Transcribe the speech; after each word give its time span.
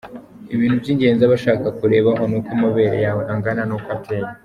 Ibintu 0.53 0.75
by’ingenzi 0.81 1.21
aba 1.23 1.35
ashaka 1.39 1.65
kurebaho 1.77 2.23
ni 2.29 2.35
uko 2.39 2.49
amabere 2.57 2.97
yawe 3.05 3.21
angana, 3.33 3.61
nuko 3.67 3.89
ateye. 3.97 4.27